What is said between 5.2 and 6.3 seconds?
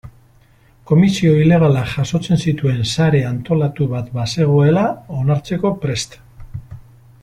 onartzeko prest.